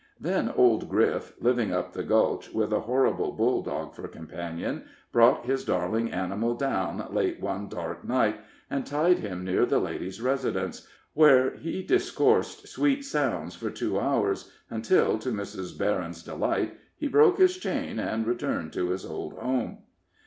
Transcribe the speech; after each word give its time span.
Then 0.19 0.49
old 0.55 0.89
Griff, 0.89 1.35
living 1.39 1.71
up 1.71 1.93
the 1.93 2.01
Gulch, 2.01 2.51
with 2.51 2.73
a 2.73 2.79
horrible 2.79 3.31
bulldog 3.33 3.93
for 3.93 4.07
companion, 4.07 4.85
brought 5.11 5.45
his 5.45 5.63
darling 5.63 6.11
animal 6.11 6.55
down 6.55 7.05
late 7.13 7.39
one 7.39 7.67
dark 7.67 8.03
night, 8.03 8.39
and 8.67 8.83
tied 8.83 9.19
him 9.19 9.43
near 9.43 9.63
the 9.63 9.77
lady's 9.77 10.19
residence, 10.19 10.87
where 11.13 11.55
he 11.55 11.83
discoursed 11.83 12.67
sweet 12.67 13.03
sounds 13.05 13.55
for 13.55 13.69
two 13.69 13.99
hours, 13.99 14.51
until, 14.71 15.19
to 15.19 15.29
Mrs. 15.29 15.77
Berryn's 15.77 16.23
delight, 16.23 16.79
he 16.97 17.07
broke 17.07 17.37
his 17.37 17.57
chain, 17.59 17.99
and 17.99 18.25
returned 18.25 18.73
to 18.73 18.89
his 18.89 19.05
old 19.05 19.33
home. 19.33 19.83